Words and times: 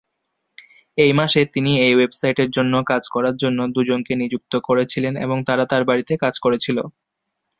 এই 0.97 1.11
মাসে 1.13 1.41
তিনি 1.53 1.71
এই 1.85 1.93
ওয়েবসাইটের 1.95 2.49
জন্য 2.51 2.73
কাজ 2.91 3.03
করার 3.13 3.35
জন্য 3.37 3.59
দুজনকে 3.75 4.13
নিযুক্ত 4.21 4.53
করেছিলেন 4.67 5.13
এবং 5.25 5.37
তারা 5.47 5.63
তার 5.71 5.83
বাড়িতে 5.89 6.13
কাজ 6.23 6.35
করেছিল। 6.45 6.77